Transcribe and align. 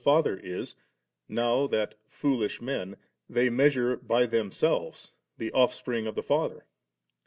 Father 0.03 0.35
is, 0.35 0.75
now 1.29 1.67
that, 1.67 1.93
foolish 2.07 2.59
men, 2.59 2.97
they 3.29 3.51
measure 3.51 3.95
by 3.97 4.25
themselves 4.25 5.13
the 5.37 5.51
Oflfspring 5.51 6.07
of 6.07 6.15
the 6.15 6.23
Father. 6.23 6.65